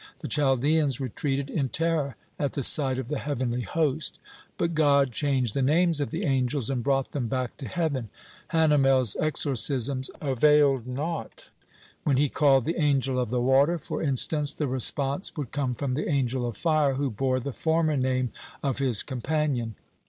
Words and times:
The 0.17 0.27
Chaldeans 0.27 0.99
retreated 0.99 1.47
in 1.47 1.69
terror 1.69 2.15
at 2.39 2.53
the 2.53 2.63
sight 2.63 2.97
of 2.97 3.07
the 3.07 3.19
heavenly 3.19 3.61
host. 3.61 4.17
But 4.57 4.73
God 4.73 5.11
changed 5.11 5.53
the 5.53 5.61
names 5.61 6.01
of 6.01 6.09
the 6.09 6.23
angels, 6.25 6.71
and 6.71 6.81
brought 6.83 7.11
them 7.11 7.27
back 7.27 7.55
to 7.57 7.67
heaven. 7.67 8.09
Hanamel's 8.49 9.15
exorcisms 9.17 10.09
availed 10.19 10.87
naught. 10.87 11.51
When 12.03 12.17
he 12.17 12.29
called 12.29 12.63
the 12.63 12.79
Angel 12.81 13.19
of 13.19 13.29
the 13.29 13.41
Water, 13.43 13.77
for 13.77 14.01
instance, 14.01 14.53
the 14.55 14.67
response 14.67 15.37
would 15.37 15.51
come 15.51 15.75
from 15.75 15.93
the 15.93 16.09
Angel 16.09 16.47
of 16.47 16.57
Fire, 16.57 16.95
who 16.95 17.11
bore 17.11 17.39
the 17.39 17.53
former 17.53 17.95
name 17.95 18.31
of 18.63 18.79
his 18.79 19.03
companion. 19.03 19.75